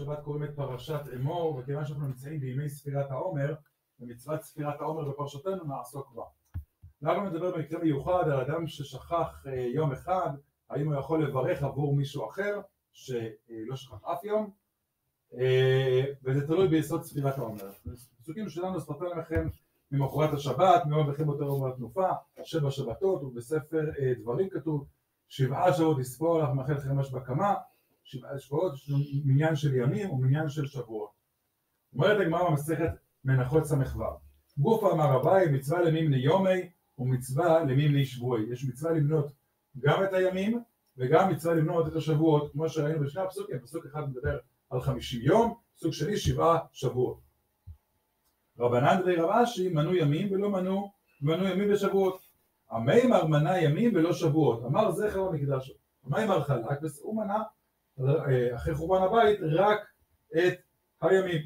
השבת 0.00 0.20
קוראים 0.24 0.44
את 0.44 0.50
פרשת 0.56 1.00
אמור, 1.16 1.54
וכיוון 1.56 1.84
שאנחנו 1.84 2.06
נמצאים 2.06 2.40
בימי 2.40 2.70
ספירת 2.70 3.10
העומר, 3.10 3.54
במצוות 3.98 4.42
ספירת 4.42 4.80
העומר 4.80 5.10
בפרשתנו 5.10 5.64
נעסוק 5.64 6.12
בה. 6.14 6.22
אנחנו 7.02 7.30
נדבר 7.30 7.56
במקרה 7.56 7.80
מיוחד 7.80 8.28
על 8.28 8.40
אדם 8.40 8.66
ששכח 8.66 9.44
אה, 9.46 9.60
יום 9.74 9.92
אחד, 9.92 10.30
האם 10.70 10.92
הוא 10.92 11.00
יכול 11.00 11.24
לברך 11.24 11.62
עבור 11.62 11.96
מישהו 11.96 12.28
אחר 12.30 12.60
שלא 12.92 13.76
שכח 13.76 14.04
אף 14.04 14.24
יום, 14.24 14.50
אה, 15.34 16.04
וזה 16.24 16.46
תלוי 16.46 16.68
ביסוד 16.68 17.02
ספירת 17.02 17.38
העומר. 17.38 17.72
פסוקים 18.22 18.48
שלנו 18.48 18.80
ספרתם 18.80 19.18
לכם 19.18 19.48
ממחרת 19.92 20.32
השבת, 20.32 20.82
מיום 20.86 21.06
מברכים 21.06 21.28
אותו 21.28 21.44
יום 21.44 21.66
התנופה, 21.66 22.08
שבע 22.44 22.70
שבתות, 22.70 23.22
ובספר 23.22 23.90
אה, 23.98 24.12
דברים 24.20 24.48
כתוב, 24.50 24.86
שבעה 25.28 25.72
שבועות 25.72 25.98
לספור 25.98 26.38
לך 26.42 26.48
מאחל 26.50 26.78
חמש 26.78 27.10
בקמה, 27.10 27.54
שבעה 28.08 28.38
שבועות, 28.38 28.72
מניין 29.24 29.56
של 29.56 29.74
ימים 29.74 30.10
ומניין 30.10 30.48
של 30.48 30.66
שבועות. 30.66 31.10
אומרת 31.94 32.20
הגמרא 32.20 32.50
במסכת 32.50 32.90
מנחות 33.24 33.64
ס"ו 33.64 33.76
גוף 34.58 34.84
אמר 34.84 35.20
אביי 35.20 35.48
מצווה 35.48 35.82
למימני 35.82 36.16
יומי 36.16 36.70
ומצווה 36.98 37.64
למימני 37.64 38.06
שבועי. 38.06 38.42
יש 38.52 38.64
מצווה 38.64 38.92
למנות 38.92 39.32
גם 39.78 40.04
את 40.04 40.12
הימים 40.12 40.62
וגם 40.96 41.30
מצווה 41.32 41.54
למנות 41.54 41.88
את 41.88 41.96
השבועות, 41.96 42.52
כמו 42.52 42.68
שראינו 42.68 43.00
בשני 43.00 43.22
הפסוקים, 43.22 43.58
פסוק 43.58 43.86
אחד 43.86 44.10
מדבר 44.10 44.38
על 44.70 44.80
חמישים 44.80 45.20
יום, 45.22 45.54
פסוק 45.76 45.92
שני 45.92 46.16
שבעה 46.16 46.58
שבועות. 46.72 47.20
רבנן 48.58 49.00
דבי 49.02 49.16
רב 49.16 49.30
אשי 49.30 49.68
מנו 49.68 49.94
ימים 49.94 50.32
ולא 50.32 50.50
מנו, 50.50 50.92
מנו 51.22 51.48
ימים 51.48 51.72
ושבועות. 51.72 52.20
המימר 52.70 53.26
מנה 53.26 53.60
ימים 53.60 53.94
ולא 53.94 54.12
שבועות, 54.12 54.64
אמר 54.64 54.90
זכר 54.90 55.28
המקדש. 55.28 55.72
המימר 56.04 56.42
חלק, 56.42 56.78
הוא 57.02 57.16
מנה 57.16 57.42
אחרי 58.54 58.74
חורבן 58.74 59.02
הבית 59.04 59.38
רק 59.42 59.80
את 60.36 60.58
הימים, 61.00 61.42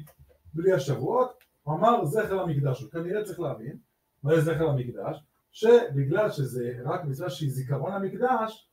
בלי 0.53 0.73
השבועות, 0.73 1.43
הוא 1.63 1.75
אמר 1.75 2.05
זכר 2.05 2.41
המקדש, 2.41 2.83
כנראה 2.83 3.23
צריך 3.23 3.39
להבין 3.39 3.77
מה 4.23 4.35
זה 4.35 4.41
זכר 4.41 4.69
המקדש, 4.69 5.23
שבגלל 5.51 6.31
שזה 6.31 6.73
רק 6.85 7.03
מצווה 7.05 7.29
שהיא 7.29 7.51
זיכרון 7.51 7.91
המקדש, 7.91 8.69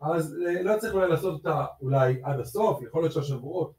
אז 0.00 0.36
אה, 0.46 0.62
לא 0.62 0.78
צריך 0.78 0.94
אולי 0.94 1.08
לעשות 1.08 1.34
אותה 1.34 1.66
אולי 1.80 2.20
עד 2.22 2.40
הסוף, 2.40 2.82
יכול 2.82 3.02
להיות 3.02 3.12
שהשבועות 3.12 3.72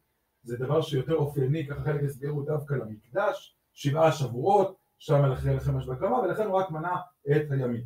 זה 0.43 0.57
דבר 0.57 0.81
שיותר 0.81 1.15
אופייני, 1.15 1.67
ככה 1.67 1.83
חלק 1.83 2.03
הסבירו 2.03 2.41
דווקא 2.41 2.73
למקדש, 2.73 3.57
שבעה 3.73 4.11
שבועות, 4.11 4.77
שם 4.97 5.31
אחרי 5.31 5.55
לחמש 5.55 5.85
בקמה, 5.85 6.19
ולכן 6.19 6.45
הוא 6.45 6.55
רק 6.55 6.71
מנה 6.71 6.95
את 7.31 7.51
הימים. 7.51 7.83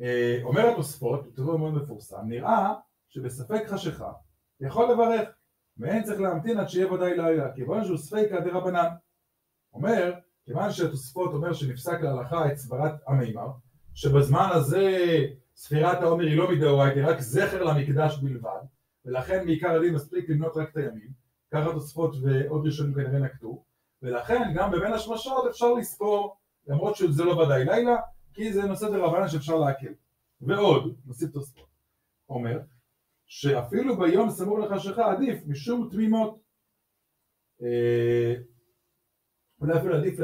אה, 0.00 0.40
אומר 0.42 0.68
התוספות, 0.72 1.20
תראו 1.34 1.58
מאוד 1.58 1.74
מפורסם, 1.74 2.28
נראה 2.28 2.74
שבספק 3.08 3.62
חשיכה 3.66 4.12
יכול 4.60 4.92
לברך, 4.92 5.28
ואין 5.78 6.02
צריך 6.02 6.20
להמתין 6.20 6.58
עד 6.58 6.68
שיהיה 6.68 6.92
ודאי 6.92 7.16
לילה, 7.16 7.52
כיוון 7.54 7.84
שהוא 7.84 7.96
ספיקא 7.96 8.40
דרבנן. 8.40 8.88
אומר, 9.72 10.12
כיוון 10.44 10.72
שהתוספות 10.72 11.32
אומר 11.32 11.52
שנפסק 11.52 12.00
להלכה 12.00 12.52
את 12.52 12.56
סברת 12.56 12.92
המימר, 13.06 13.48
שבזמן 13.94 14.48
הזה 14.52 14.96
ספירת 15.56 16.02
העומר 16.02 16.24
היא 16.24 16.36
לא 16.36 16.50
מדאורייתא, 16.50 17.00
רק 17.00 17.20
זכר 17.20 17.64
למקדש 17.64 18.18
בלבד, 18.18 18.60
ולכן 19.04 19.44
מעיקר 19.44 19.70
הדין 19.70 19.94
מספיק 19.94 20.28
למנות 20.28 20.56
רק 20.56 20.70
את 20.70 20.76
הימים, 20.76 21.10
ככה 21.54 21.72
תוספות 21.72 22.16
ועוד 22.22 22.66
ראשונים 22.66 22.94
כנראה 22.94 23.18
נקטו, 23.18 23.64
ולכן 24.02 24.52
גם 24.54 24.70
בבין 24.70 24.92
השמשות 24.92 25.46
אפשר 25.50 25.72
לספור, 25.72 26.36
למרות 26.66 26.96
שזה 26.96 27.24
לא 27.24 27.30
ודאי 27.30 27.64
לילה, 27.64 27.96
כי 28.32 28.52
זה 28.52 28.62
נושא 28.62 28.86
דרבנן 28.90 29.28
שאפשר 29.28 29.56
להקל. 29.56 29.92
ועוד, 30.40 30.96
נוסיף 31.06 31.30
תוספות, 31.30 31.68
אומר, 32.28 32.58
שאפילו 33.28 33.98
ביום 33.98 34.30
סמוך 34.30 34.58
לחשיכה 34.58 35.12
עדיף 35.12 35.46
משום 35.46 35.88
תמימות. 35.92 36.40
אה, 37.62 38.34
אולי 39.60 39.78
אפילו 39.78 39.96
עדיף 39.96 40.14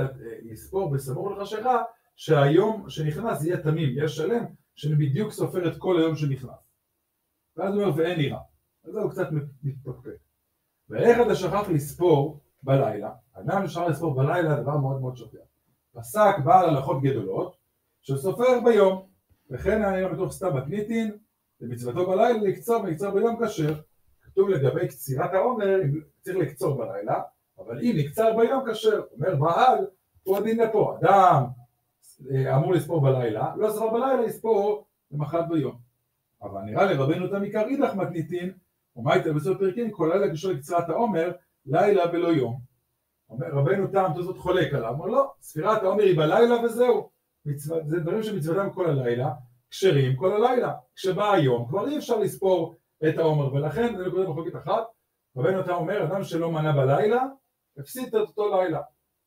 לספור 0.43 0.91
בסמוך 0.91 1.33
לחשיכה 1.33 1.83
שהיום 2.17 2.91
שנכנס 2.91 3.45
יהיה 3.45 3.63
תמים, 3.63 3.89
יהיה 3.97 4.09
שלם, 4.09 4.45
שאני 4.75 4.95
בדיוק 4.95 5.33
סופר 5.33 5.69
את 5.69 5.79
כל 5.79 6.01
היום 6.01 6.17
שנכנס. 6.17 6.51
ואז 7.57 7.75
הוא 7.75 7.83
אומר 7.83 7.97
ואין 7.97 8.19
נראה. 8.19 8.41
אז 8.85 8.93
זהו 8.93 9.11
קצת 9.11 9.29
מתפקפק. 9.63 10.17
ואיך 10.89 11.19
אתה 11.27 11.35
שכח 11.35 11.69
לספור 11.69 12.41
בלילה, 12.63 13.11
אדם 13.33 13.63
אפשר 13.65 13.89
לספור 13.89 14.15
בלילה 14.15 14.61
דבר 14.61 14.77
מאוד 14.77 15.01
מאוד 15.01 15.17
שופע. 15.17 15.39
פסק 15.93 16.35
בעל 16.45 16.69
הלכות 16.69 17.03
גדולות 17.03 17.57
שסופר 18.03 18.61
ביום, 18.65 19.09
וכן 19.51 19.83
היה 19.83 20.09
בתוך 20.09 20.33
סתם 20.33 20.57
הקניטין 20.57 21.19
ומצוותו 21.61 22.07
בלילה 22.07 22.39
לקצור 22.43 22.83
ולקצור 22.83 23.11
ביום 23.11 23.47
כשר. 23.47 23.75
כתוב 24.23 24.49
לגבי 24.49 24.89
קצירת 24.89 25.35
העומר, 25.35 25.81
צריך 26.21 26.37
לקצור 26.37 26.79
בלילה, 26.79 27.21
אבל 27.59 27.81
אם 27.81 27.95
נקצר 27.97 28.37
ביום 28.37 28.65
כשר, 28.71 29.03
אומר 29.13 29.37
בעל, 29.37 29.87
הוא 30.23 30.37
הדין 30.37 30.61
לפה, 30.61 30.97
אדם 31.01 31.45
אה, 32.31 32.57
אמור 32.57 32.73
לספור 32.73 33.01
בלילה, 33.01 33.53
לא 33.57 33.71
ספר 33.71 33.91
בלילה, 33.91 34.27
יספור 34.27 34.87
למחרת 35.11 35.49
ביום. 35.49 35.79
אבל 36.43 36.61
נראה 36.61 36.85
לרבנו 36.85 37.29
תם 37.29 37.43
עיקר 37.43 37.67
אידך 37.67 37.95
מתניתין, 37.95 38.53
ומה 38.97 39.15
איתה 39.15 39.33
בסוף 39.33 39.59
פרקים, 39.59 39.91
כל 39.91 40.11
לילה 40.13 40.33
קשור 40.33 40.53
לקצירת 40.53 40.89
העומר, 40.89 41.33
לילה 41.67 42.03
ולא 42.13 42.29
יום. 42.29 42.61
אומר 43.31 43.47
רבנו 43.53 43.87
תם 43.87 44.11
תוספות 44.15 44.39
חולק 44.39 44.75
עליו, 44.75 44.91
אומר 44.91 45.07
לא, 45.07 45.33
ספירת 45.41 45.83
העומר 45.83 46.03
היא 46.03 46.17
בלילה 46.17 46.65
וזהו. 46.65 47.11
מצווה, 47.47 47.79
זה 47.87 48.01
דברים 48.01 48.23
שמצוותם 48.23 48.71
כל 48.71 48.91
הלילה, 48.91 49.31
כשרים 49.75 50.17
כל 50.17 50.33
הלילה. 50.33 50.73
כשבא 50.95 51.33
היום 51.33 51.69
כבר 51.69 51.89
אי 51.89 51.99
אפשר 51.99 52.19
לספור 52.19 52.77
את 53.09 53.19
העומר, 53.19 53.55
ולכן 53.55 53.97
זה 53.97 54.07
נקודה 54.07 54.29
מחלוקת 54.29 54.57
אחת, 54.57 54.85
רבנו 55.37 55.61
אתה 55.61 55.75
אומר, 55.75 56.05
אדם 56.05 56.25
שלא 56.25 56.53
מנה 56.53 56.73
בלילה, 56.73 57.23
הפסיד 57.79 58.09
את 58.09 58.15
אותו 58.15 58.57
לילה. 58.57 58.81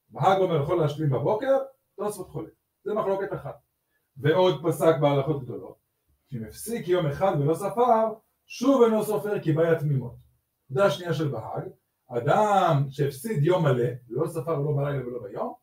בהג 0.10 0.38
אומר 0.38 0.62
יכול 0.62 0.80
להשלים 0.80 1.10
בבוקר, 1.10 1.58
תוספות 1.96 2.30
חולק. 2.30 2.54
זה 2.84 2.94
מחלוקת 2.94 3.34
אחת. 3.34 3.56
ועוד 4.18 4.64
פסק 4.64 4.96
בהלכות 5.02 5.44
גדולות, 5.44 5.76
שאם 6.32 6.44
הפסיק 6.44 6.88
יום 6.88 7.06
אחד 7.06 7.32
ולא 7.40 7.54
ספר, 7.54 8.14
שוב 8.46 8.84
אינו 8.84 9.04
סופר 9.04 9.40
כי 9.40 9.52
בעיה 9.52 9.80
תמימות. 9.80 10.16
נקודה 10.70 10.92
שנייה 10.92 11.14
של 11.14 11.28
בהג, 11.28 11.70
אדם 12.08 12.86
שהפסיד 12.90 13.44
יום 13.44 13.64
מלא, 13.64 13.90
לא 14.10 14.28
ספר 14.28 14.60
לא 14.60 14.72
בלילה 14.78 15.08
ולא 15.08 15.20
ביום, 15.24 15.54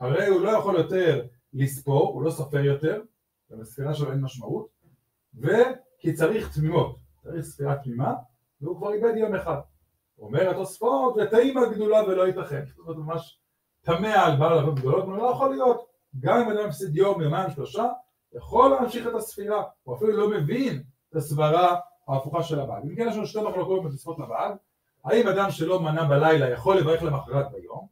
הרי 0.00 0.26
הוא 0.26 0.40
לא 0.40 0.50
יכול 0.50 0.76
יותר 0.76 1.26
לספור, 1.52 2.12
הוא 2.12 2.22
לא 2.22 2.30
סופר 2.30 2.64
יותר, 2.64 3.02
ובספירה 3.50 3.94
שלו 3.94 4.12
אין 4.12 4.20
משמעות, 4.20 4.68
וכי 5.34 6.12
צריך 6.14 6.54
תמימות, 6.54 6.96
צריך 7.22 7.44
ספירה 7.44 7.76
תמימה, 7.76 8.14
והוא 8.60 8.76
כבר 8.76 8.92
איבד 8.92 9.16
יום 9.16 9.34
אחד. 9.34 9.60
אומר 10.18 10.50
התוספות, 10.50 11.14
ותאימה 11.16 11.66
גדולה 11.66 12.04
ולא 12.04 12.26
ייתכן. 12.26 12.64
זאת 12.66 12.78
אומרת, 12.78 12.96
ממש 12.96 13.40
תמה 13.82 14.14
על 14.24 14.36
בעל 14.36 14.58
עבוד 14.58 14.78
גדולות, 14.78 15.04
אבל 15.04 15.16
לא 15.16 15.30
יכול 15.30 15.50
להיות. 15.50 15.86
גם 16.20 16.40
אם 16.40 16.50
אדם 16.50 16.68
מפסיד 16.68 16.96
יום, 16.96 17.22
יומיים, 17.22 17.50
שלושה, 17.50 17.84
יכול 18.32 18.70
להמשיך 18.70 19.06
את 19.06 19.14
הספירה, 19.14 19.62
הוא 19.82 19.96
אפילו 19.96 20.16
לא 20.16 20.30
מבין 20.30 20.82
את 21.10 21.16
הסברה 21.16 21.80
ההפוכה 22.08 22.42
של 22.42 22.60
הבעל. 22.60 22.82
אם 22.82 22.96
כן 22.96 23.06
יש 23.08 23.16
לנו 23.16 23.26
שתי 23.26 23.40
מחלוקות 23.40 23.84
בתוספות 23.84 24.18
לבעל, 24.18 24.52
האם 25.04 25.28
אדם 25.28 25.50
שלא 25.50 25.80
מנה 25.80 26.04
בלילה 26.04 26.50
יכול 26.50 26.76
לברך 26.76 27.02
למחרת 27.02 27.52
ביום? 27.52 27.86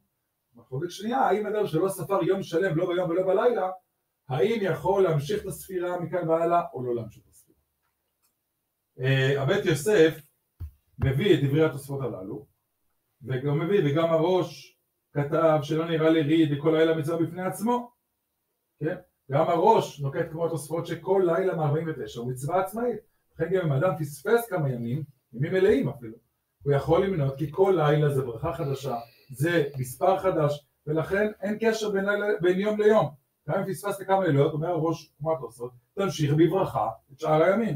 מחלוקת 0.55 0.91
שנייה, 0.91 1.19
האם 1.19 1.47
אדם 1.47 1.67
שלא 1.67 1.89
ספר 1.89 2.23
יום 2.23 2.43
שלם 2.43 2.77
לא 2.77 2.87
ביום 2.87 3.09
ולא 3.09 3.23
בלילה, 3.23 3.69
האם 4.29 4.59
יכול 4.61 5.03
להמשיך 5.03 5.41
את 5.41 5.45
הספירה 5.45 5.99
מכאן 5.99 6.29
והלאה 6.29 6.61
או 6.73 6.83
לא 6.83 6.95
להמשיך 6.95 7.23
את 7.23 7.29
הספירה. 7.29 7.59
אה, 8.99 9.41
הבית 9.41 9.65
יוסף 9.65 10.21
מביא 10.99 11.33
את 11.33 11.43
דברי 11.43 11.65
התוספות 11.65 12.01
הללו, 12.01 12.45
וגם 13.21 13.59
מביא, 13.59 13.81
וגם 13.85 14.09
הראש 14.09 14.77
כתב 15.13 15.59
שלא 15.61 15.85
נראה 15.89 16.09
לי 16.09 16.21
ריד 16.21 16.57
וכל 16.57 16.69
לילה 16.77 16.97
מצווה 16.97 17.17
בפני 17.17 17.41
עצמו, 17.41 17.91
כן? 18.79 18.95
גם 19.31 19.49
הראש 19.49 19.99
נוקט 19.99 20.31
כמו 20.31 20.45
התוספות 20.45 20.85
שכל 20.85 21.23
לילה 21.25 21.55
מ-49 21.55 22.19
הוא 22.19 22.31
מצווה 22.31 22.61
עצמאית, 22.61 22.99
לכן 23.33 23.53
גם 23.53 23.65
אם 23.65 23.71
אדם 23.71 23.97
פספס 23.99 24.49
כמה 24.49 24.69
ימים, 24.69 25.03
ימים 25.33 25.53
מלאים 25.53 25.89
אפילו, 25.89 26.17
הוא 26.63 26.73
יכול 26.73 27.05
למנות 27.05 27.37
כי 27.37 27.51
כל 27.51 27.73
לילה 27.77 28.09
זה 28.09 28.21
ברכה 28.21 28.53
חדשה, 28.53 28.95
זה 29.29 29.63
מספר 29.77 30.19
חדש, 30.19 30.65
ולכן 30.87 31.31
אין 31.41 31.57
קשר 31.59 31.89
בין, 31.89 32.05
לילה, 32.05 32.27
בין 32.41 32.59
יום 32.59 32.81
ליום. 32.81 33.24
גם 33.49 33.59
אם 33.59 33.65
פספסת 33.65 34.07
כמה 34.07 34.27
לילות, 34.27 34.53
אומר 34.53 34.67
הראש 34.67 35.13
כמו 35.17 35.33
התוספות, 35.33 35.71
תמשיך 35.93 36.33
בברכה 36.33 36.89
את 37.13 37.19
שאר 37.19 37.43
הימים. 37.43 37.75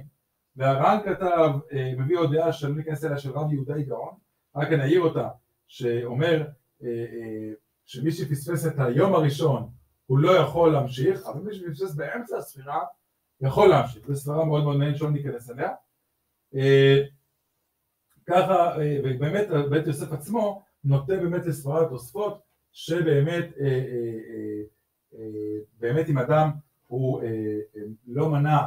והר"ן 0.56 0.98
כתב, 1.06 1.52
אה, 1.74 1.94
מביא 1.98 2.18
עוד 2.18 2.36
דעה 2.36 2.54
שאני 2.54 2.76
לא 2.76 2.82
אכנס 2.82 3.06
אליה 3.06 3.18
של 3.18 3.32
רב 3.32 3.54
יהודה 3.54 3.82
גאון, 3.82 4.14
רק 4.56 4.68
אני 4.68 4.82
אעיר 4.82 5.02
אותה, 5.02 5.30
שאומר 5.68 6.48
אה, 6.84 6.88
אה, 6.88 7.52
שמי 7.86 8.12
שפספס 8.12 8.68
את 8.68 8.74
היום 8.78 9.16
הראשון 9.16 9.70
הוא 10.06 10.20
לא 10.20 10.32
יכול 10.32 10.72
להמשיך, 10.72 11.26
אבל 11.26 11.42
מי 11.42 11.54
שפספס 11.54 11.96
באמצע 11.96 12.38
הספירה 12.38 12.80
יכול 13.42 13.70
להמשיך, 13.70 14.08
זו 14.08 14.16
סברה 14.16 14.46
מאוד 14.46 14.64
מאוד 14.64 14.78
מעניינת 14.78 14.98
שלא 14.98 15.12
ניכנס 15.12 15.52
אליה. 15.52 15.70
ככה, 18.26 18.76
ובאמת 19.04 19.48
בית 19.70 19.88
יוסף 19.88 20.12
עצמו 20.12 20.64
נוטה 20.84 21.16
באמת 21.16 21.46
לסברת 21.46 21.90
תוספות 21.90 22.42
שבאמת 22.72 23.46
באמת 25.80 26.10
אם 26.10 26.18
אדם 26.18 26.50
הוא 26.88 27.22
לא 28.08 28.30
מנע 28.30 28.60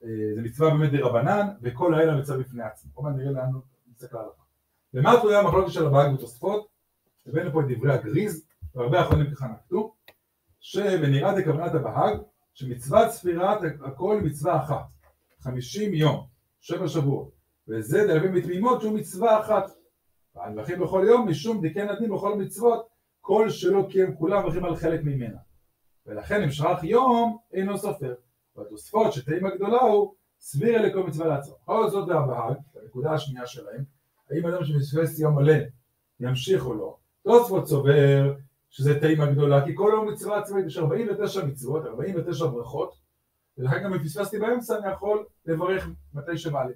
זה 0.00 0.42
מצווה 0.42 0.70
באמת 0.70 0.92
דרבנן, 0.92 1.48
וכל 1.62 1.92
לילה 1.96 2.16
מצווה 2.16 2.38
בפני 2.38 2.62
עצמו. 2.62 3.02
מעט 3.02 3.16
נראה 3.16 3.30
לאן 3.30 3.50
נסתכל 3.92 4.18
עליו. 4.18 4.30
למה 4.94 5.20
תלויה 5.20 5.40
המחלוקת 5.40 5.72
של 5.72 5.86
הבהג 5.86 6.14
בתוספות? 6.14 6.66
הבאנו 7.26 7.52
פה 7.52 7.60
את 7.60 7.66
דברי 7.68 7.92
הגריז, 7.92 8.46
והרבה 8.74 9.00
אחרונים 9.00 9.30
ככה 9.34 9.46
נקטו, 9.46 9.94
שבנראה 10.60 11.40
דכוונת 11.40 11.74
הבהג, 11.74 12.18
שמצוות 12.54 13.10
ספירת 13.10 13.58
הכל 13.84 14.20
מצווה 14.24 14.62
אחת, 14.62 14.84
חמישים 15.40 15.94
יום, 15.94 16.26
שבע 16.60 16.88
שבועות, 16.88 17.30
וזה 17.68 18.06
דלבים 18.06 18.34
בתמימות 18.34 18.80
שהוא 18.80 18.98
מצווה 18.98 19.40
אחת. 19.40 19.70
והנבחים 20.34 20.80
בכל 20.80 21.04
יום 21.08 21.28
משום 21.28 21.60
דיקן 21.60 21.88
הדין 21.88 22.14
בכל 22.14 22.38
מצוות, 22.38 22.86
כל 23.20 23.50
שלא 23.50 23.86
קיים 23.90 24.16
כולם 24.16 24.42
הולכים 24.42 24.64
על 24.64 24.76
חלק 24.76 25.00
ממנה. 25.04 25.38
ולכן 26.06 26.42
אם 26.42 26.50
שכח 26.50 26.78
יום 26.82 27.38
אינו 27.52 27.78
סופר. 27.78 28.14
והתוספות 28.56 29.12
שתאים 29.12 29.46
הגדולה 29.46 29.80
הוא 29.80 30.14
סביר 30.40 30.82
לכל 30.82 31.02
מצווה 31.02 31.26
לעצמו. 31.26 31.54
בכל 31.62 31.90
זאת 31.90 32.08
והבהג, 32.08 32.56
הנקודה 32.82 33.12
השנייה 33.12 33.46
שלהם, 33.46 33.84
האם 34.30 34.46
אדם 34.46 34.64
שמפספס 34.64 35.18
יום 35.18 35.34
מלא 35.34 35.54
ימשיך 36.20 36.66
או 36.66 36.74
לא, 36.74 36.96
תוספות 37.22 37.66
סובר 37.66 38.34
שזה 38.70 39.00
תאים 39.00 39.20
הגדולה, 39.20 39.64
כי 39.64 39.72
כל 39.74 39.90
יום 39.94 40.08
מצווה 40.08 40.38
עצמאית, 40.38 40.66
יש 40.66 40.78
49 40.78 41.44
מצוות, 41.44 41.86
49 41.86 42.46
ברכות, 42.46 42.94
ולכן 43.58 43.84
גם 43.84 43.94
אם 43.94 44.04
פספסתי 44.04 44.38
באמצע 44.38 44.78
אני 44.78 44.92
יכול 44.92 45.24
לברך 45.46 45.88
מתי 46.14 46.38
שבא 46.38 46.64
לי. 46.64 46.72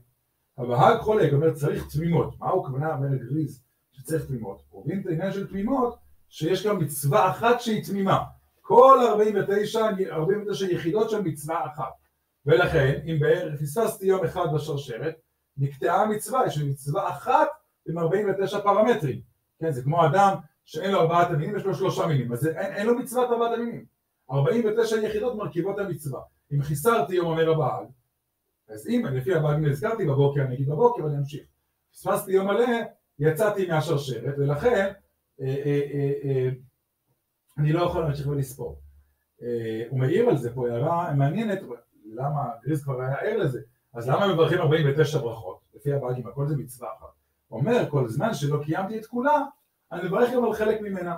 הבהג 0.59 1.01
חולק, 1.01 1.33
אומר 1.33 1.55
צריך 1.55 1.87
תמימות, 1.93 2.35
מה 2.39 2.51
הוא 2.51 2.67
כוונה 2.67 2.95
אומר 2.95 3.17
גריז 3.17 3.63
שצריך 3.93 4.27
תמימות? 4.27 4.63
הוא 4.71 4.85
מבין 4.85 5.01
את 5.01 5.07
העניין 5.07 5.33
של 5.33 5.47
תמימות, 5.47 5.99
שיש 6.29 6.67
גם 6.67 6.79
מצווה 6.79 7.31
אחת 7.31 7.61
שהיא 7.61 7.85
תמימה, 7.85 8.25
כל 8.61 8.99
49, 9.09 9.89
49 10.11 10.67
יחידות 10.67 11.11
של 11.11 11.21
מצווה 11.23 11.67
אחת, 11.67 11.93
ולכן 12.47 13.01
אם 13.07 13.21
בערך 13.21 13.61
פספסתי 13.61 14.07
יום 14.07 14.25
אחד 14.25 14.47
בשרשרת, 14.55 15.15
נקטעה 15.57 16.03
המצווה, 16.03 16.47
יש 16.47 16.59
לי 16.59 16.71
מצווה 16.71 17.09
אחת 17.09 17.49
עם 17.89 17.99
49 17.99 18.61
פרמטרים, 18.61 19.21
כן, 19.59 19.71
זה 19.71 19.83
כמו 19.83 20.07
אדם 20.07 20.35
שאין 20.65 20.91
לו 20.91 21.01
ארבעת 21.01 21.31
המינים, 21.31 21.57
יש 21.57 21.65
לו 21.65 21.75
שלושה 21.75 22.07
מינים, 22.07 22.33
אז 22.33 22.47
אין, 22.47 22.73
אין 22.73 22.87
לו 22.87 22.99
מצוות 22.99 23.31
ארבעת 23.31 23.59
המינים, 23.59 23.85
49 24.31 24.97
יחידות 24.97 25.37
מרכיבות 25.37 25.79
המצווה, 25.79 26.21
אם 26.53 26.63
חיסרתי 26.63 27.15
יום 27.15 27.27
אומר 27.27 27.51
הבעל, 27.51 27.85
אז 28.69 28.89
אם 28.89 29.07
לפי 29.13 29.35
הבעל 29.35 29.57
נזכרתי 29.57 30.07
בבוקר, 30.07 30.41
אני 30.41 30.55
אגיד 30.55 30.69
בבוקר 30.69 31.05
ואני 31.05 31.19
אמשיך, 31.19 31.43
פספסתי 31.93 32.33
יום 32.33 32.47
מלא, 32.47 32.67
יצאתי 33.19 33.67
מהשרשרת, 33.67 34.35
ולכן 34.39 34.93
אה, 35.41 35.47
אה, 35.65 35.81
אה, 36.25 36.49
אני 37.59 37.73
לא 37.73 37.83
יכול 37.83 38.03
להמשיך 38.03 38.27
ולספור. 38.27 38.79
הוא 39.91 39.99
מעיר 39.99 40.29
על 40.29 40.37
זה 40.37 40.55
פה 40.55 40.69
הערה 40.69 41.15
מעניינת, 41.15 41.59
למה 42.05 42.41
גריז 42.65 42.85
כבר 42.85 43.01
היה 43.01 43.15
ער 43.15 43.37
לזה, 43.37 43.61
אז 43.95 44.09
למה 44.09 44.35
מברכים 44.35 44.59
49 44.59 45.19
ברכות? 45.19 45.61
לפי 45.75 45.93
הבאגים, 45.93 46.27
הכל 46.27 46.47
זה 46.47 46.57
מצווה 46.57 46.89
אחת. 46.99 47.07
אומר, 47.51 47.91
כל 47.91 48.09
זמן 48.09 48.35
שלא 48.35 48.63
קיימתי 48.65 48.99
את 48.99 49.07
כולה, 49.07 49.43
אני 49.93 50.09
מברך 50.09 50.33
גם 50.35 50.45
על 50.45 50.55
חלק 50.55 50.81
ממנה. 50.81 51.17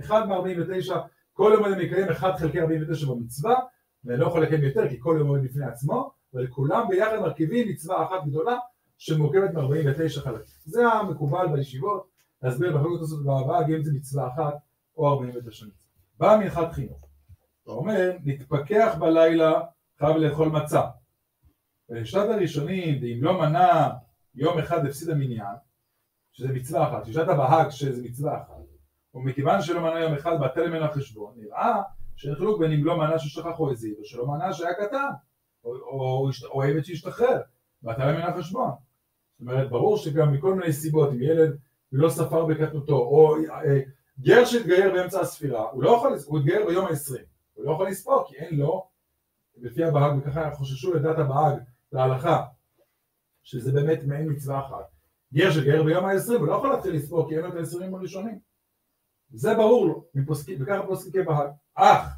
אחד 0.00 0.28
מ-49, 0.28 0.92
כל 1.32 1.50
יום 1.54 1.64
אני 1.64 1.86
מקיים 1.86 2.08
1 2.08 2.38
חלקי 2.38 2.60
49 2.60 3.06
במצווה, 3.06 3.56
ואני 4.04 4.20
לא 4.20 4.26
יכול 4.26 4.42
לקיים 4.42 4.62
יותר 4.62 4.88
כי 4.88 4.96
כל 5.00 5.16
יום 5.18 5.28
עומד 5.28 5.42
בפני 5.42 5.64
עצמו, 5.66 6.10
אבל 6.34 6.46
כולם 6.46 6.88
ביחד 6.88 7.18
מרכיבים 7.18 7.68
מצווה 7.68 8.04
אחת 8.04 8.26
גדולה 8.26 8.56
שמורכבת 8.98 9.54
מ-49 9.54 10.20
חלקים. 10.20 10.54
זה 10.64 10.86
המקובל 10.86 11.46
בישיבות, 11.52 12.06
להסביר 12.42 12.76
בחלקות 12.76 13.00
הזאת 13.00 13.24
בהבאה, 13.24 13.66
אם 13.66 13.82
זה 13.82 13.92
מצווה 13.92 14.28
אחת 14.28 14.54
או 14.96 15.08
49 15.08 15.66
מצווה. 15.66 15.82
באה 16.18 16.38
מנחת 16.38 16.72
חינוך, 16.72 17.08
הוא 17.62 17.76
אומר, 17.76 18.10
נתפכח 18.24 18.94
בלילה 19.00 19.60
חייב 19.98 20.16
לאכול 20.16 20.48
מצה. 20.48 20.82
ולשעת 21.88 22.28
הראשונים, 22.28 22.98
ואם 23.02 23.18
לא 23.22 23.40
מנה 23.40 23.90
יום 24.34 24.58
אחד 24.58 24.86
הפסיד 24.86 25.10
המניין, 25.10 25.54
שזה 26.32 26.52
מצווה 26.52 26.88
אחת, 26.88 27.04
שישת 27.04 27.28
הבהג 27.28 27.70
שזה 27.70 28.02
מצווה 28.02 28.42
אחת, 28.42 28.54
ומכיוון 29.14 29.62
שלא 29.62 29.80
מנה 29.80 30.00
יום 30.00 30.14
אחד 30.14 30.40
בטל 30.40 30.68
ממנו 30.68 30.84
החשבון, 30.84 31.34
נראה 31.36 31.82
שאין 32.16 32.34
חילוק 32.34 32.60
בין 32.60 32.72
אם 32.72 32.84
לא 32.84 32.98
מנה 32.98 33.18
ששכח 33.18 33.58
או 33.60 33.70
הזיד, 33.70 33.94
או 33.98 34.04
שלא 34.04 34.26
מנה 34.26 34.52
שהיה 34.52 34.74
קטן, 34.74 35.08
או, 35.64 35.74
או, 35.74 36.30
או 36.44 36.62
עבד 36.62 36.82
שהשתחרר, 36.84 37.40
בטל 37.82 38.12
ממנו 38.12 38.24
החשבון. 38.24 38.70
זאת 38.70 39.40
אומרת, 39.40 39.70
ברור 39.70 39.96
שגם 39.96 40.32
מכל 40.32 40.54
מיני 40.54 40.72
סיבות, 40.72 41.12
אם 41.12 41.22
ילד 41.22 41.58
לא 41.92 42.08
ספר 42.10 42.44
בקטנותו, 42.44 42.96
או 42.96 43.36
אה, 43.36 43.80
גר 44.20 44.44
שהתגייר 44.44 44.92
באמצע 44.92 45.20
הספירה, 45.20 45.70
הוא 45.70 45.82
לא 45.82 45.90
יכול, 45.90 46.18
הוא 46.26 46.38
התגייר 46.38 46.66
ביום 46.66 46.86
העשרים, 46.86 47.24
הוא 47.54 47.64
לא 47.64 47.72
יכול 47.72 47.88
לספור 47.88 48.24
כי 48.28 48.36
אין 48.36 48.58
לו, 48.58 48.86
לפי 49.56 49.84
הבהג, 49.84 50.18
וככה 50.18 50.54
חוששו 50.54 50.94
לדעת 50.94 51.18
הבהג, 51.18 51.58
להלכה, 51.92 52.46
שזה 53.42 53.72
באמת 53.72 54.04
מעין 54.04 54.32
מצווה 54.32 54.60
אחת. 54.66 54.90
גר 55.34 55.50
שגייר 55.50 55.82
ביום 55.82 56.04
העשרים, 56.04 56.40
הוא 56.40 56.48
לא 56.48 56.54
יכול 56.54 56.70
להתחיל 56.70 56.94
לספור 56.94 57.28
כי 57.28 57.34
אין 57.34 57.44
לו 57.44 57.48
את 57.48 57.54
העשרים 57.54 57.94
הראשונים. 57.94 58.38
זה 59.30 59.54
ברור 59.54 59.86
לו, 59.86 60.04
וככה 60.60 60.86
פוסקים 60.86 61.24
כבהג. 61.24 61.50
אך, 61.74 62.08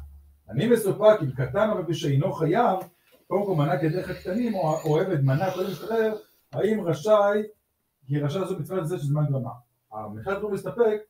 אני 0.49 0.67
מסופק 0.67 1.17
אם 1.21 1.31
קטן 1.31 1.69
אבל 1.69 1.93
שאינו 1.93 2.33
חייב, 2.33 2.79
קודם 3.27 3.45
כל 3.45 3.55
מנה 3.55 3.77
כדרך 3.81 4.09
הקטנים, 4.09 4.55
או 4.55 4.99
עבד 4.99 5.21
מנה 5.21 5.51
קודם 5.51 5.71
משתחרר, 5.71 6.17
האם 6.51 6.81
רשאי, 6.81 7.43
כי 8.07 8.19
רשאי 8.19 8.41
לעשות 8.41 8.59
מצוות 8.59 8.81
לזה 8.81 8.97
של 8.97 9.05
זמן 9.05 9.25
גרמה. 9.29 9.51
המחלט 9.91 10.41
הוא 10.41 10.51
מסתפק 10.51 11.01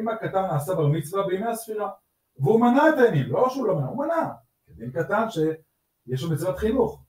אם 0.00 0.08
הקטן 0.08 0.42
נעשה 0.42 0.74
בר 0.74 0.86
מצווה 0.86 1.26
בימי 1.26 1.46
הספירה, 1.46 1.90
והוא 2.38 2.60
מנה 2.60 2.88
את 2.88 2.94
הימים, 2.98 3.32
לא 3.32 3.48
שהוא 3.50 3.66
לא 3.66 3.76
מנה, 3.76 3.86
הוא 3.86 4.04
מנה, 4.04 4.32
כדין 4.66 4.90
קטן 4.90 5.26
שיש 5.30 6.22
לו 6.22 6.30
מצוות 6.30 6.58
חינוך. 6.58 7.02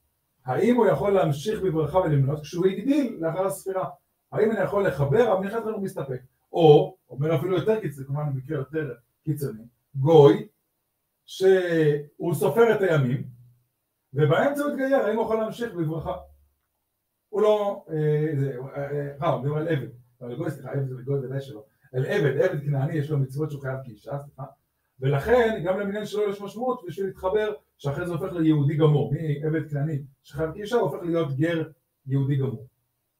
האם 0.46 0.76
הוא 0.76 0.88
יכול 0.88 1.12
להמשיך 1.12 1.62
בברכה 1.62 1.98
ולמנות 1.98 2.42
כשהוא 2.42 2.66
הגדיל 2.66 3.18
לאחר 3.20 3.46
הספירה? 3.46 3.90
האם 4.32 4.52
אני 4.52 4.60
יכול 4.60 4.88
לחבר, 4.88 5.34
אבל 5.34 5.48
נכנס 5.48 5.66
לנו 5.66 5.82
מסתפק. 5.82 6.22
או, 6.54 6.98
אומר 7.10 7.36
אפילו 7.36 7.58
יותר 7.58 7.82
קיצוני, 7.82 8.08
כמובן 8.08 8.34
במקרה 8.34 8.58
יותר 8.58 8.94
קיצוני, 9.24 9.64
גוי, 9.96 10.48
שהוא 11.26 12.34
סופר 12.34 12.76
את 12.76 12.82
הימים, 12.82 13.24
ובאמצע 14.14 14.64
הוא 14.64 14.72
התגייר, 14.72 14.98
האם 14.98 15.16
הוא 15.16 15.26
יכול 15.26 15.38
להמשיך 15.40 15.74
בברכה? 15.74 16.14
הוא 17.30 17.42
לא, 17.42 17.86
אה, 17.90 18.40
זה, 18.40 18.58
אה, 18.76 19.16
אה, 19.24 19.30
הוא 19.30 19.42
מדבר 19.42 19.58
על 19.58 19.68
עבד, 19.68 19.88
על 20.20 20.36
גוי, 20.36 20.52
סליחה, 20.52 20.72
עבד 20.72 20.88
זה 20.88 21.02
גוי 21.06 21.20
ודאי 21.20 21.42
שלא, 21.42 21.66
על 21.94 22.06
עבד, 22.06 22.42
עבד 22.42 22.66
כנעני 22.66 22.94
יש 22.94 23.10
לו 23.10 23.18
מצוות 23.18 23.52
שהוא 23.52 23.62
חייב 23.62 23.78
כאישה, 23.84 24.20
סליחה, 24.20 24.44
ולכן 25.00 25.62
גם 25.66 25.80
למניין 25.80 26.06
שלו 26.06 26.30
יש 26.30 26.42
משמעות 26.42 26.82
בשביל 26.88 27.06
להתחבר 27.06 27.54
שאחרי 27.78 28.06
זה 28.06 28.14
הופך 28.14 28.34
ליהודי 28.34 28.76
גמור, 28.76 29.14
מעבד 29.14 29.70
כנעני 29.70 30.04
שחייב 30.24 30.54
כאישה 30.54 30.76
הופך 30.76 31.04
להיות 31.04 31.38
גר 31.38 31.64
יהודי 32.06 32.36
גמור. 32.36 32.68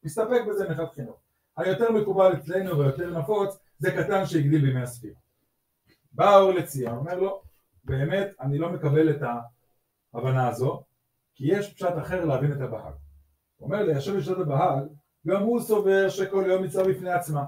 מסתפק 0.04 0.40
בזה 0.48 0.68
מחד 0.70 0.86
חינוך. 0.94 1.20
היותר 1.56 1.92
מקובל 1.92 2.32
אצלנו 2.32 2.78
ויותר 2.78 3.18
נפוץ 3.18 3.58
זה 3.78 3.90
קטן 3.90 4.26
שהגדיל 4.26 4.60
בימי 4.60 4.82
הספירה. 4.82 5.16
בא 6.12 6.38
אור 6.38 6.52
לציון, 6.52 6.96
אומר 6.96 7.14
לו, 7.14 7.42
באמת 7.84 8.28
אני 8.40 8.58
לא 8.58 8.72
מקבל 8.72 9.10
את 9.10 9.22
ההבנה 10.14 10.48
הזו, 10.48 10.82
כי 11.34 11.54
יש 11.54 11.74
פשט 11.74 11.98
אחר 12.02 12.24
להבין 12.24 12.52
את 12.52 12.60
הבהג. 12.60 12.94
הוא 13.56 13.66
אומר 13.66 13.82
לי, 13.82 13.92
יושב 13.92 14.14
לשתות 14.14 14.38
הבהג, 14.38 14.84
גם 15.26 15.42
הוא 15.42 15.60
סובר 15.60 16.08
שכל 16.08 16.44
יום 16.46 16.64
מצווה 16.64 16.88
בפני 16.88 17.10
עצמה. 17.10 17.44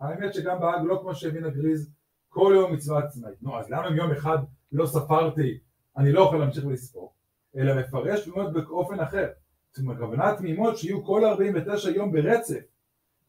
האמת 0.00 0.34
שגם 0.34 0.60
בהאג 0.60 0.82
לא 0.84 0.98
כמו 1.02 1.14
שהבין 1.14 1.44
הגריז, 1.44 1.90
כל 2.28 2.52
יום 2.56 2.72
מצווה 2.72 3.04
עצמאית. 3.04 3.42
נו, 3.42 3.58
אז 3.58 3.70
למה 3.70 3.88
אם 3.88 3.96
יום 3.96 4.12
אחד 4.12 4.38
לא 4.72 4.86
ספרתי, 4.86 5.58
אני 5.96 6.12
לא 6.12 6.20
יכול 6.20 6.38
להמשיך 6.38 6.64
ולספור? 6.64 7.12
אלא 7.56 7.80
מפרש 7.80 8.24
תמימות 8.24 8.52
באופן 8.52 9.00
אחר. 9.00 9.28
הכוונה 9.78 10.36
תמימות 10.36 10.78
שיהיו 10.78 11.04
כל 11.04 11.24
49 11.24 11.90
יום 11.90 12.12
ברצף. 12.12 12.60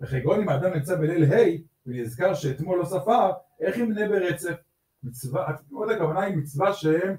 וכגון 0.01 0.41
אם 0.41 0.49
האדם 0.49 0.73
נמצא 0.73 0.95
בליל 0.95 1.33
ה' 1.33 1.37
ונזכר 1.85 2.33
שאתמול 2.33 2.79
לא 2.79 2.85
ספר, 2.85 3.31
איך 3.59 3.77
ימנה 3.77 4.07
ברצף? 4.07 4.55
מצווה, 5.03 5.49
התמימות 5.49 5.89
הכוונה 5.89 6.21
היא 6.21 6.37
מצווה 6.37 6.73
שהם 6.73 7.17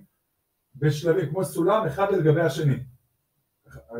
בשלבים, 0.76 1.31
כמו 1.31 1.45
סולם 1.45 1.87
אחד 1.87 2.12
לגבי 2.12 2.40
השני. 2.40 2.76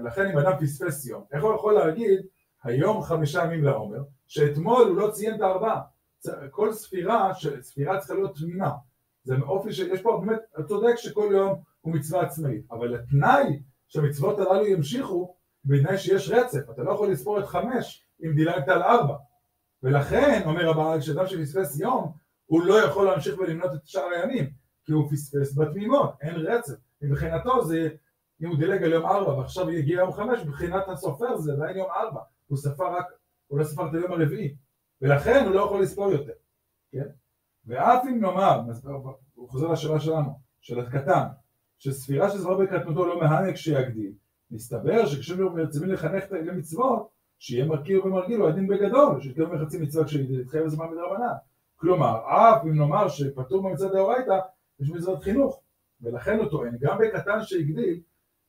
לכן 0.05 0.31
אם 0.31 0.39
אדם 0.39 0.53
פספס 0.61 1.07
יום, 1.07 1.25
איך 1.33 1.45
הוא 1.45 1.55
יכול 1.55 1.75
להגיד 1.75 2.21
היום 2.65 3.03
חמישה 3.03 3.45
ימים 3.45 3.65
לעומר, 3.65 4.03
שאתמול 4.27 4.89
הוא 4.89 4.97
לא 4.97 5.11
ציין 5.11 5.35
את 5.35 5.41
הארבעה. 5.41 5.81
כל 6.51 6.73
ספירה, 6.73 7.33
ספירה 7.61 7.99
צריכה 7.99 8.15
להיות 8.15 8.37
תמימה. 8.37 8.71
זה 9.25 9.37
מאופי 9.37 9.73
שיש 9.73 10.03
פה 10.03 10.23
באמת, 10.25 10.41
אתה 10.55 10.63
צודק 10.63 10.95
שכל 10.97 11.29
יום 11.33 11.63
הוא 11.81 11.95
מצווה 11.95 12.23
עצמאית, 12.23 12.65
אבל 12.71 12.95
התנאי 12.95 13.63
שהמצוות 13.89 14.39
הללו 14.39 14.67
ימשיכו, 14.67 15.35
בתנאי 15.65 15.99
שיש 15.99 16.31
רצף, 16.31 16.71
אתה 16.71 16.83
לא 16.83 16.91
יכול 16.91 17.11
לספור 17.11 17.39
את 17.39 17.47
חמש 17.47 18.07
אם 18.25 18.35
דילגת 18.35 18.69
על 18.69 18.83
ארבע. 18.83 19.17
ולכן, 19.83 20.43
אומר 20.47 20.71
הבעל, 20.71 21.01
כשאדם 21.01 21.27
שפספס 21.27 21.81
יום, 21.81 22.13
הוא 22.47 22.63
לא 22.65 22.85
יכול 22.85 23.07
להמשיך 23.07 23.39
ולמנות 23.39 23.75
את 23.75 23.87
שאר 23.87 24.09
הימים, 24.17 24.51
כי 24.85 24.93
הוא 24.93 25.11
פספס 25.11 25.59
בתמימות, 25.59 26.13
אין 26.21 26.35
רצף. 26.37 26.75
מבחינתו 27.03 27.65
זה, 27.65 27.89
אם 28.43 28.49
הוא 28.49 28.59
דילג 28.59 28.83
על 28.83 28.93
יום 28.93 29.07
ארבע 29.07 29.33
ועכשיו 29.33 29.71
יגיע 29.71 29.99
יום 29.99 30.13
חמש, 30.13 30.41
מבחינת 30.41 30.89
הסופר 30.89 31.37
זה 31.37 31.53
עדיין 31.53 31.77
יום 31.77 31.91
ארבע. 31.91 32.21
הוא 32.49 32.59
ספר 32.59 32.93
רק, 32.97 33.07
הוא 33.47 33.59
לא 33.59 33.65
ספר 33.65 33.89
את 33.89 33.95
היום 33.95 34.13
הרביעי, 34.13 34.55
ולכן 35.03 35.45
הוא 35.45 35.55
לא 35.55 35.61
יכול 35.61 35.83
לספור 35.83 36.13
יותר, 36.13 36.33
כן? 36.93 37.09
ואף 37.67 38.05
אם 38.05 38.21
נאמר, 38.21 38.61
הוא 39.35 39.49
חוזר 39.49 39.73
לשאלה 39.73 40.01
שלנו, 40.01 40.31
של 40.61 40.81
הקטן, 40.81 41.25
שספירה 41.79 42.31
שזרה 42.31 42.57
בקטנותו 42.57 43.07
לא 43.07 43.21
מהנק 43.21 43.57
שיגדיל, 43.57 44.13
מסתבר 44.51 45.07
שכשהם 45.07 45.57
מרצים 45.57 45.91
לחנך 45.91 46.25
למצוות, 46.33 47.09
שיהיה 47.39 47.67
מרכיב 47.67 48.05
ומרגיל 48.05 48.41
הוא 48.41 48.49
הדין 48.49 48.67
בגדול, 48.67 49.21
שיתקיים 49.21 49.49
בחצי 49.51 49.79
מצווה 49.79 50.05
כשיתחייב 50.05 50.65
בזמן 50.65 50.87
מדרבנן. 50.91 51.35
כלומר, 51.77 52.21
אף 52.27 52.65
אם 52.65 52.79
נאמר 52.79 53.09
שפטור 53.09 53.63
במצוות 53.63 53.93
דאורייתא, 53.93 54.39
יש 54.81 54.91
מצוות 54.91 55.23
חינוך, 55.23 55.61
ולכן 56.01 56.39
הוא 56.39 56.49
טוען, 56.51 56.77
גם 56.81 56.99
בקטן 56.99 57.43
שהגדיל, 57.43 58.01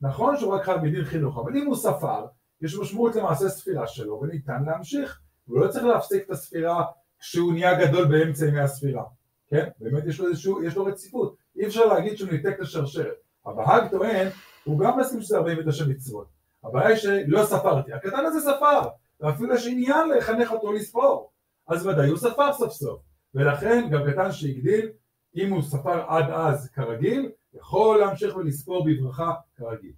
נכון 0.01 0.37
שהוא 0.37 0.53
רק 0.53 0.63
חייב 0.63 0.81
בדין 0.81 1.05
חינוך, 1.05 1.37
אבל 1.37 1.57
אם 1.57 1.65
הוא 1.65 1.75
ספר, 1.75 2.25
יש 2.61 2.75
משמעות 2.75 3.15
למעשה 3.15 3.49
ספירה 3.49 3.87
שלו, 3.87 4.19
וניתן 4.21 4.63
להמשיך, 4.65 5.21
הוא 5.45 5.59
לא 5.59 5.67
צריך 5.67 5.85
להפסיק 5.85 6.25
את 6.25 6.29
הספירה 6.29 6.85
כשהוא 7.19 7.53
נהיה 7.53 7.85
גדול 7.85 8.05
באמצע 8.05 8.45
ימי 8.45 8.59
הספירה, 8.59 9.03
כן? 9.49 9.69
באמת 9.79 10.03
יש 10.05 10.19
לו 10.19 10.27
איזשהו, 10.27 10.63
יש 10.63 10.75
לו 10.75 10.85
רציפות, 10.85 11.35
אי 11.55 11.67
אפשר 11.67 11.85
להגיד 11.85 12.15
שהוא 12.15 12.31
ניתק 12.31 12.55
את 12.55 12.59
השרשרת. 12.59 13.15
הבהג 13.45 13.91
טוען, 13.91 14.27
הוא 14.63 14.79
גם 14.79 14.99
מסכים 14.99 15.21
שזה 15.21 15.37
49 15.37 15.85
מצוות, 15.87 16.27
הבעיה 16.63 16.87
היא 16.87 16.97
שלא 16.97 17.45
ספרתי, 17.45 17.93
הקטן 17.93 18.25
הזה 18.25 18.39
ספר, 18.39 18.81
ואפילו 19.19 19.55
יש 19.55 19.67
עניין 19.67 20.09
לחנך 20.09 20.51
אותו 20.51 20.71
לספור, 20.71 21.31
אז 21.67 21.85
ודאי 21.85 22.09
הוא 22.09 22.17
ספר 22.17 22.53
סוף 22.53 22.73
סוף, 22.73 23.01
ולכן 23.35 23.89
גם 23.91 24.11
קטן 24.11 24.31
שהגדיל, 24.31 24.89
אם 25.35 25.53
הוא 25.53 25.61
ספר 25.61 26.01
עד 26.07 26.29
אז 26.29 26.69
כרגיל, 26.69 27.31
יכול 27.53 27.99
להמשיך 27.99 28.37
ולספור 28.37 28.85
בברכה 28.85 29.33
כרגיל. 29.55 29.93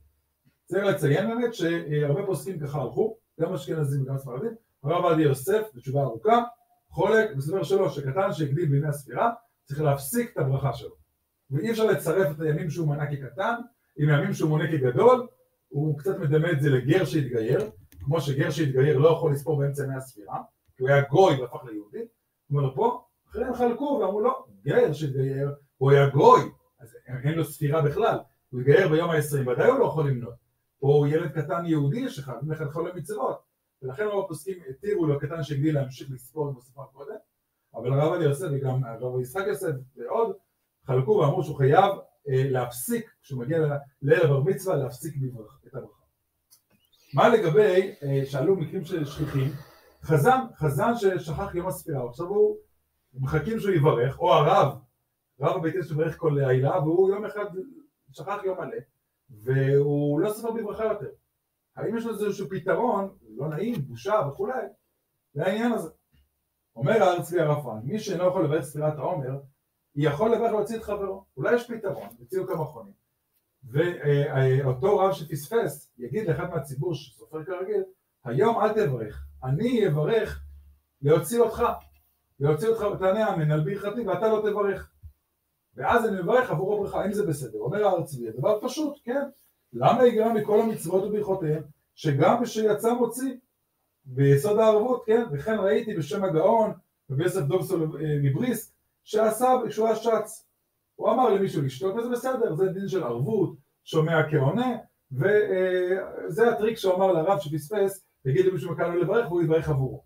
צריך 0.71 0.85
לציין 0.85 1.27
באמת 1.27 1.53
שהרבה 1.53 2.25
פוסקים 2.25 2.59
ככה 2.59 2.81
הלכו, 2.81 3.17
גם 3.41 3.53
אשכנזים 3.53 4.03
וגם 4.03 4.17
ספרדים, 4.17 4.51
הרב 4.83 5.05
עובדיה 5.05 5.23
יוסף, 5.23 5.61
בתשובה 5.75 6.01
ארוכה, 6.01 6.43
חולק 6.89 7.35
בסופר 7.35 7.63
שלו 7.63 7.89
שקטן 7.89 8.33
שהגדיל 8.33 8.65
בימי 8.65 8.87
הספירה, 8.87 9.31
צריך 9.63 9.81
להפסיק 9.81 10.31
את 10.33 10.37
הברכה 10.37 10.73
שלו. 10.73 10.95
ואי 11.51 11.71
אפשר 11.71 11.85
לצרף 11.85 12.35
את 12.35 12.41
הימים 12.41 12.69
שהוא 12.69 12.87
מנה 12.87 13.05
כקטן 13.11 13.55
עם 13.97 14.09
הימים 14.09 14.33
שהוא 14.33 14.49
מונה 14.49 14.71
כגדול, 14.71 15.27
הוא 15.69 15.99
קצת 15.99 16.19
מדמה 16.19 16.51
את 16.51 16.61
זה 16.61 16.69
לגר 16.69 17.05
שהתגייר, 17.05 17.69
כמו 17.99 18.21
שגר 18.21 18.49
שהתגייר 18.49 18.97
לא 18.97 19.09
יכול 19.09 19.31
לספור 19.31 19.59
באמצע 19.59 19.83
ימי 19.83 19.95
הספירה, 19.95 20.37
כי 20.77 20.83
הוא 20.83 20.89
היה 20.89 21.01
גוי 21.01 21.41
והפך 21.41 21.63
ליהודי, 21.63 21.97
הוא 22.49 22.59
אומר 22.59 22.75
פה, 22.75 23.03
אחרים 23.29 23.53
חלקו 23.53 23.99
ואמרו 24.01 24.21
לא, 24.21 24.45
גר 24.65 24.93
שהתגייר, 24.93 25.55
הוא 25.77 25.91
היה 25.91 26.09
גוי, 26.09 26.41
אז 26.79 26.97
אין 27.23 27.33
לו 27.33 27.45
ספירה 27.45 27.81
בכלל, 27.81 28.17
הוא 28.49 28.59
התגייר 28.59 28.87
ביום 28.87 29.09
העשרים, 29.09 29.47
ודאי 29.47 29.69
הוא 29.69 29.79
לא 29.79 29.85
יכול 29.85 30.09
למנות, 30.09 30.50
או 30.81 31.07
ילד 31.07 31.31
קטן 31.31 31.65
יהודי 31.65 32.09
שחייב 32.09 32.37
מחנכו 32.41 32.87
למצוות, 32.87 33.41
ולכן 33.81 34.05
רוב 34.05 34.25
הפוסקים 34.25 34.57
התירו 34.69 35.07
לו 35.07 35.19
קטן 35.19 35.43
שהגדיל 35.43 35.75
להמשיך 35.75 36.11
לספור 36.11 36.51
כמו 36.51 36.61
ספר 36.61 36.83
קודם, 36.93 37.15
אבל 37.75 37.93
הרב 37.93 38.13
עלי 38.13 38.25
יוסף 38.25 38.47
וגם 38.51 38.83
הרב 38.83 39.19
יצחק 39.19 39.43
יוסף 39.47 39.71
ועוד 39.95 40.35
חלקו 40.85 41.11
ואמרו 41.11 41.43
שהוא 41.43 41.57
חייב 41.57 41.93
אה, 42.29 42.49
להפסיק, 42.49 43.11
כשהוא 43.21 43.39
מגיע 43.39 43.57
ליל 44.01 44.21
הבר 44.21 44.39
מצווה, 44.39 44.75
להפסיק 44.75 45.15
את 45.67 45.75
הברכה. 45.75 46.01
מה 47.13 47.29
לגבי, 47.29 47.95
אה, 48.03 48.25
שאלו 48.25 48.55
מקרים 48.55 48.85
של 48.85 49.05
שליחים, 49.05 49.51
חזן, 50.03 50.39
חזן 50.55 50.91
ששכח 50.95 51.55
יום 51.55 51.67
הספירה, 51.67 52.09
עכשיו 52.09 52.25
הוא 52.27 52.57
מחכים 53.13 53.59
שהוא 53.59 53.71
יברך, 53.71 54.19
או 54.19 54.33
הרב, 54.33 54.77
רב 55.39 55.55
הבית 55.55 55.73
כנסת 55.73 55.89
שברך 55.89 56.17
כל 56.17 56.39
העילה, 56.39 56.79
והוא 56.79 57.09
יום 57.09 57.25
אחד 57.25 57.45
שכח 58.11 58.37
יום 58.43 58.57
מלא, 58.57 58.77
והוא 59.31 60.19
לא 60.19 60.33
ספר 60.33 60.51
בברכה 60.51 60.85
יותר. 60.85 61.09
האם 61.75 61.97
יש 61.97 62.05
לזה 62.05 62.25
איזשהו 62.25 62.49
פתרון, 62.49 63.15
לא 63.29 63.49
נעים, 63.49 63.75
בושה 63.81 64.21
וכולי, 64.27 64.67
לעניין 65.35 65.71
הזה. 65.71 65.89
אומר 66.75 67.03
הארץ 67.03 67.27
צבי 67.27 67.41
הרפן, 67.41 67.79
מי 67.83 67.99
שאינו 67.99 68.27
יכול 68.27 68.45
לברך 68.45 68.63
ספירת 68.63 68.97
העומר, 68.97 69.39
יכול 69.95 70.35
לברך 70.35 70.51
להוציא 70.51 70.77
את 70.77 70.83
חברו. 70.83 71.25
אולי 71.37 71.55
יש 71.55 71.71
פתרון, 71.71 72.07
יוציאו 72.19 72.47
כמה 72.47 72.65
חונים. 72.65 72.93
ואותו 73.63 74.97
רב 74.97 75.13
שפספס 75.13 75.91
יגיד 75.97 76.27
לאחד 76.29 76.49
מהציבור 76.49 76.95
שסופר 76.95 77.43
כרגיל, 77.43 77.83
היום 78.25 78.61
אל 78.61 78.73
תברך, 78.73 79.25
אני 79.43 79.87
אברך 79.87 80.43
להוציא 81.01 81.39
אותך, 81.39 81.63
להוציא 82.39 82.67
אותך 82.67 82.81
ותענה 82.81 83.33
אמן 83.33 83.51
על 83.51 83.63
ברכתי 83.63 84.07
ואתה 84.07 84.27
לא 84.27 84.41
תברך. 84.49 84.90
ואז 85.75 86.05
אני 86.05 86.21
מברך 86.21 86.51
עבור 86.51 86.75
הברכה, 86.75 87.01
האם 87.01 87.13
זה 87.13 87.25
בסדר? 87.25 87.59
אומר 87.59 87.85
הר 87.85 88.03
צבי, 88.03 88.29
הדבר 88.29 88.59
פשוט, 88.61 88.99
כן. 89.03 89.23
למה 89.73 90.07
יגרע 90.07 90.33
מכל 90.33 90.61
המצוות 90.61 91.03
וברכותיהם, 91.03 91.63
שגם 91.95 92.43
כשיצא 92.43 92.93
מוציא 92.93 93.33
ביסוד 94.05 94.59
הערבות, 94.59 95.03
כן, 95.05 95.23
וכן 95.31 95.57
ראיתי 95.59 95.93
בשם 95.93 96.23
הגאון 96.23 96.71
וביוסף 97.09 97.41
דובסול 97.41 97.81
אה, 97.83 98.17
מבריסק, 98.23 98.73
שעשה 99.03 99.47
כשהוא 99.67 99.87
היה 99.87 99.95
שץ. 99.95 100.45
הוא 100.95 101.11
אמר 101.11 101.29
למישהו 101.29 101.61
לשתות 101.61 101.95
וזה 101.95 102.09
בסדר, 102.09 102.55
זה 102.55 102.67
דין 102.67 102.87
של 102.87 103.03
ערבות, 103.03 103.55
שומע 103.83 104.29
כעונה, 104.31 104.77
וזה 105.11 106.49
הטריק 106.51 106.77
שהוא 106.77 106.93
אמר 106.93 107.11
לרב 107.11 107.39
שפספס, 107.39 108.05
יגיד 108.25 108.45
למישהו 108.45 108.71
מכאן 108.71 108.91
לא 108.91 109.01
לברך 109.01 109.31
והוא 109.31 109.41
יברך 109.41 109.69
עבורו. 109.69 110.03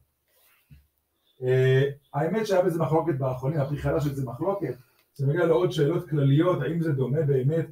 אה, 1.43 1.83
האמת 2.13 2.47
שהיה 2.47 2.61
בזה 2.61 2.79
מחלוקת 2.79 3.15
באחרונים, 3.17 3.59
הפרי 3.59 3.77
חדש 3.77 4.03
זה 4.03 4.25
מחלוקת, 4.25 4.75
זה 5.15 5.27
מגיע 5.27 5.45
לעוד 5.45 5.71
שאלות 5.71 6.09
כלליות, 6.09 6.61
האם 6.61 6.81
זה 6.81 6.91
דומה 6.91 7.21
באמת 7.21 7.65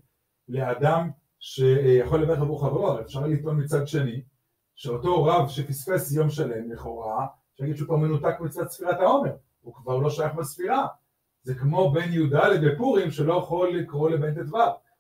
לאדם 0.50 1.10
שיכול 1.40 2.22
לברך 2.22 2.40
עבור 2.40 2.62
חברו, 2.62 3.02
אפשר 3.02 3.28
לטעון 3.28 3.64
מצד 3.64 3.88
שני, 3.88 4.22
שאותו 4.76 5.24
רב 5.24 5.48
שפספס 5.48 6.12
יום 6.12 6.30
שלם 6.30 6.72
לכאורה, 6.72 7.28
שיגיד 7.58 7.76
שהוא 7.76 7.88
כבר 7.88 7.98
מנותק 7.98 8.36
מצד 8.40 8.68
ספירת 8.68 9.00
העומר, 9.00 9.36
הוא 9.62 9.74
כבר 9.74 9.98
לא 9.98 10.10
שייך 10.10 10.34
בספירה, 10.34 10.88
זה 11.44 11.56
כמו 11.56 11.92
בן 11.92 12.14
י"ד 12.14 12.36
בפורים 12.66 13.12
שלא 13.12 13.34
יכול 13.34 13.78
לקרוא 13.78 14.10
לבן 14.10 14.34
ט"ו, 14.34 14.58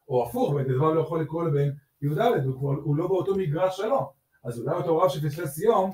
או 0.07 0.25
הפוך, 0.25 0.53
בן 0.53 0.63
ט"ו 0.63 0.93
לא 0.93 1.01
יכול 1.01 1.21
לקרוא 1.21 1.43
לבן 1.43 1.69
י"ד, 2.01 2.45
הוא, 2.45 2.59
כבר, 2.59 2.69
הוא 2.83 2.95
לא 2.95 3.07
באותו 3.07 3.35
מגרש 3.35 3.77
שלו, 3.77 4.11
אז 4.43 4.59
אולי 4.59 4.75
אותו 4.75 4.97
רב 4.97 5.09
שפספס 5.09 5.59
יום, 5.59 5.91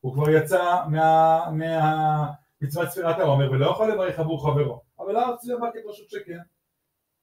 הוא 0.00 0.14
כבר 0.14 0.30
יצא 0.30 0.82
מהמצוות 0.88 2.84
מה, 2.84 2.90
ספירת 2.90 3.18
העומר 3.18 3.50
ולא 3.50 3.66
יכול 3.66 3.92
לברך 3.92 4.18
עבור 4.18 4.42
חברו, 4.42 4.87
אבל 5.08 5.16
הארצי 5.16 5.54
אמר 5.54 5.68
כפשוט 5.74 6.10
שכן. 6.10 6.38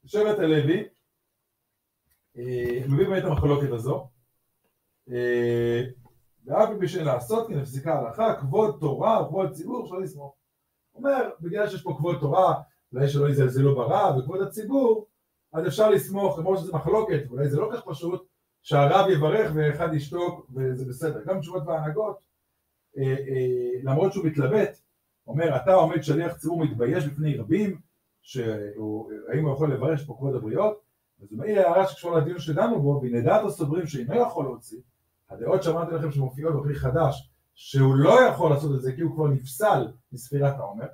שבט 0.05 0.39
הלוי, 0.39 0.87
אה, 2.37 2.87
מביא 2.89 3.07
באמת 3.07 3.23
המחלוקת 3.23 3.71
הזו, 3.71 4.09
אה, 5.11 5.81
ואף 6.45 6.69
פי 6.79 6.87
שאין 6.87 7.05
לעשות 7.05 7.47
כן 7.47 7.59
הפסיקה 7.59 7.99
הלכה, 7.99 8.35
כבוד 8.39 8.77
תורה 8.79 9.23
וכבוד 9.25 9.51
ציבור 9.51 9.83
אפשר 9.83 9.95
לסמוך. 9.95 10.35
אומר, 10.95 11.29
בגלל 11.39 11.69
שיש 11.69 11.83
פה 11.83 11.95
כבוד 11.97 12.17
תורה, 12.19 12.61
אולי 12.93 13.07
שלא 13.07 13.29
יזלזלו 13.29 13.75
ברב 13.75 14.17
וכבוד 14.17 14.41
הציבור, 14.41 15.07
אז 15.53 15.67
אפשר 15.67 15.89
לסמוך, 15.89 16.39
למרות 16.39 16.59
שזה 16.59 16.73
מחלוקת, 16.73 17.23
ואולי 17.27 17.49
זה 17.49 17.59
לא 17.59 17.69
כך 17.73 17.83
פשוט, 17.85 18.27
שהרב 18.61 19.09
יברך 19.09 19.51
ואחד 19.55 19.93
ישתוק 19.93 20.49
וזה 20.55 20.85
בסדר. 20.85 21.23
גם 21.25 21.39
תשובות 21.39 21.63
והנהגות, 21.67 22.19
אה, 22.97 23.15
למרות 23.83 24.13
שהוא 24.13 24.25
מתלבט, 24.25 24.84
אומר, 25.27 25.55
אתה 25.55 25.73
עומד 25.73 26.03
שליח 26.03 26.33
ציבור 26.33 26.63
מתבייש 26.63 27.07
בפני 27.07 27.37
רבים, 27.37 27.79
שהאם 28.21 29.45
הוא 29.45 29.53
יכול 29.53 29.73
לברך 29.73 30.05
פה 30.05 30.15
כבוד 30.17 30.35
הבריות, 30.35 30.81
אז 31.21 31.27
הוא 31.31 31.39
מעיר 31.39 31.59
הערה 31.59 31.87
שקשורה 31.87 32.19
לדיון 32.19 32.39
שדנו 32.39 32.81
בו, 32.81 32.99
והנה 33.01 33.21
דעת 33.21 33.45
הסוברים 33.45 33.87
שאינו 33.87 34.15
יכול 34.15 34.45
להוציא, 34.45 34.79
הדעות 35.29 35.63
שאמרתי 35.63 35.95
לכם 35.95 36.11
שמופיעות 36.11 36.55
בפרי 36.55 36.75
חדש, 36.75 37.29
שהוא 37.55 37.95
לא 37.95 38.21
יכול 38.21 38.49
לעשות 38.49 38.75
את 38.75 38.81
זה 38.81 38.95
כי 38.95 39.01
הוא 39.01 39.15
כבר 39.15 39.27
נפסל 39.27 39.87
מספירת 40.11 40.53
העומר, 40.59 40.87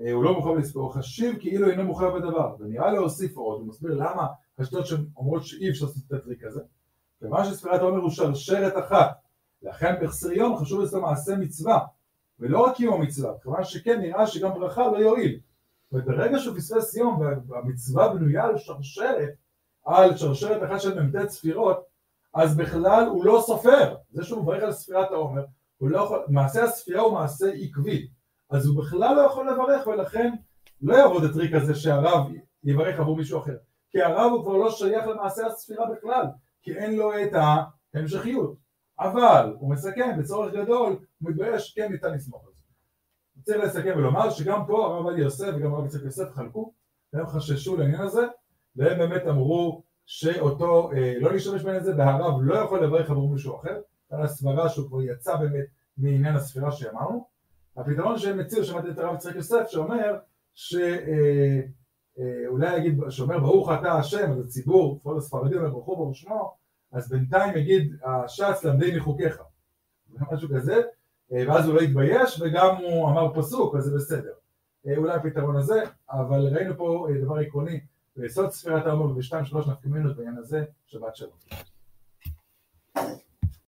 אה, 0.00 0.12
הוא 0.12 0.24
לא 0.24 0.34
מוכן 0.34 0.56
לספור, 0.58 0.94
חשיב 0.94 1.36
כאילו 1.40 1.70
אינו 1.70 1.84
מוכר 1.84 2.14
בדבר, 2.14 2.56
ונראה 2.58 2.92
להוסיף 2.92 3.36
עוד, 3.36 3.60
הוא 3.60 3.68
מסביר 3.68 3.94
למה 3.94 4.26
השיטות 4.58 4.86
שאומרות 4.86 5.46
שאי 5.46 5.70
אפשר 5.70 5.86
לעשות 5.86 6.02
את 6.06 6.12
הטריק 6.12 6.44
הזה, 6.44 6.60
כיוון 7.18 7.44
שספירת 7.44 7.80
העומר 7.80 7.98
הוא 7.98 8.10
שרשרת 8.10 8.72
אחת, 8.86 9.20
לכן 9.62 9.94
בחסר 10.02 10.32
יום 10.32 10.56
חשוב 10.56 10.80
לעשות 10.80 11.02
מעשה 11.02 11.36
מצווה, 11.36 11.78
ולא 12.38 12.60
רק 12.66 12.76
קיום 12.76 12.94
המצווה, 12.94 13.32
כיוון 13.42 13.64
שכן 13.64 14.00
נראה 14.00 14.26
שגם 14.26 14.52
ברכה 14.54 14.88
לא 14.88 14.98
יועיל, 14.98 15.40
וברגע 15.92 16.38
שהוא 16.38 16.56
פספס 16.56 16.96
יום 16.96 17.20
והמצווה 17.48 18.14
בנויה 18.14 18.44
על 18.44 18.58
שרשרת, 18.58 19.34
על 19.84 20.16
שרשרת 20.16 20.62
אחת 20.70 20.80
של 20.80 21.02
מ"ט 21.02 21.28
ספירות, 21.28 21.86
אז 22.34 22.56
בכלל 22.56 23.06
הוא 23.06 23.24
לא 23.24 23.42
סופר, 23.46 23.96
זה 24.10 24.24
שהוא 24.24 24.42
מברך 24.42 24.62
על 24.62 24.72
ספירת 24.72 25.10
העומר, 25.10 25.44
הוא 25.78 25.90
לא 25.90 25.98
יכול, 25.98 26.24
מעשה 26.28 26.64
הספירה 26.64 27.02
הוא 27.02 27.14
מעשה 27.14 27.46
עקבי, 27.52 28.08
אז 28.50 28.66
הוא 28.66 28.78
בכלל 28.78 29.16
לא 29.16 29.20
יכול 29.20 29.50
לברך 29.50 29.86
ולכן 29.86 30.34
לא 30.82 30.96
יעבוד 30.96 31.24
הטריק 31.24 31.54
הזה 31.54 31.74
שהרב 31.74 32.26
יברך 32.64 33.00
עבור 33.00 33.16
מישהו 33.16 33.40
אחר, 33.40 33.56
כי 33.90 34.02
הרב 34.02 34.32
הוא 34.32 34.42
כבר 34.42 34.56
לא 34.56 34.70
שייך 34.70 35.06
למעשה 35.06 35.46
הספירה 35.46 35.86
בכלל, 35.90 36.24
כי 36.62 36.72
אין 36.72 36.96
לו 36.96 37.12
את 37.22 37.32
ההמשכיות, 37.94 38.65
אבל 39.00 39.54
הוא 39.58 39.70
מסכם 39.70 40.18
בצורך 40.18 40.54
גדול, 40.54 40.96
הוא 41.20 41.30
מתבייש, 41.30 41.74
כן 41.76 41.92
ניתן 41.92 42.14
לסמוך 42.14 42.44
על 42.46 42.52
זה. 42.52 43.42
צריך 43.42 43.64
לסכם 43.64 43.94
ולומר 43.96 44.30
שגם 44.30 44.66
פה 44.66 44.86
הרב 44.86 45.06
עלי 45.06 45.20
יוסף 45.22 45.52
וגם 45.56 45.74
הרב 45.74 45.86
יצחק 45.86 46.02
יוסף 46.04 46.32
חלקו, 46.34 46.72
והם 47.12 47.26
חששו 47.26 47.76
לעניין 47.76 48.00
הזה, 48.00 48.26
והם 48.76 48.98
באמת 48.98 49.22
אמרו 49.28 49.82
שאותו, 50.06 50.92
אה, 50.92 51.14
לא 51.20 51.32
להשתמש 51.32 51.62
בעניין 51.62 51.82
הזה, 51.82 51.96
והרב 51.96 52.40
לא 52.42 52.54
יכול 52.54 52.84
לברך 52.84 53.10
עבור 53.10 53.28
מישהו 53.28 53.56
אחר, 53.56 53.80
על 54.10 54.22
הסברה 54.22 54.68
שהוא 54.68 54.88
כבר 54.88 55.02
יצא 55.02 55.36
באמת 55.36 55.66
מעניין 55.98 56.36
הספירה 56.36 56.72
שאמרנו. 56.72 57.26
הפתרון 57.76 58.18
שהם 58.18 58.40
הציעו, 58.40 58.64
שמעתי 58.64 58.90
את 58.90 58.98
הרב 58.98 59.14
יצחק 59.14 59.34
יוסף, 59.34 59.66
שאומר 59.68 60.18
שאולי 60.54 61.66
אה, 62.66 62.72
אה, 62.72 62.78
יגיד, 62.78 63.00
שאומר 63.08 63.38
ברוך 63.38 63.70
אתה 63.80 63.92
השם, 63.92 64.30
אז 64.32 64.40
הציבור, 64.40 65.00
כבוד 65.00 65.16
הספרדים, 65.16 65.62
ברוך 65.62 65.86
הוא 65.86 65.96
ברוך 65.96 66.16
שמו, 66.16 66.56
אז 66.96 67.08
בינתיים 67.08 67.56
יגיד 67.56 67.96
הש"ס 68.04 68.64
למדי 68.64 68.96
מחוקיך. 68.96 69.42
משהו 70.32 70.48
כזה, 70.54 70.82
אה, 71.32 71.44
ואז 71.48 71.66
הוא 71.66 71.74
לא 71.74 71.80
התבייש 71.80 72.40
וגם 72.40 72.76
הוא 72.76 73.08
אמר 73.10 73.34
פסוק, 73.34 73.74
אז 73.76 73.84
זה 73.84 73.96
בסדר. 73.96 74.32
אה, 74.86 74.96
אולי 74.96 75.14
הפתרון 75.14 75.56
הזה, 75.56 75.82
אבל 76.10 76.48
ראינו 76.54 76.76
פה 76.76 77.08
אה, 77.10 77.20
דבר 77.20 77.34
עקרוני, 77.34 77.80
ביסוד 78.16 78.50
ספירת 78.50 78.86
העומר 78.86 79.04
ובשתיים 79.04 79.44
שלוש 79.44 79.68
נפקמינות 79.68 80.16
בעניין 80.16 80.36
הזה, 80.38 80.64
שבת 80.86 81.16
שלום. 81.16 81.36